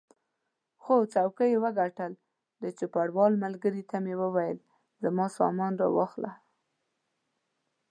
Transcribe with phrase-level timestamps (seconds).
[0.83, 2.11] خو څوکۍ یې وګټل،
[2.61, 4.57] د چوپړوال ملګري ته مې وویل
[5.03, 6.31] زما سامان را واخله.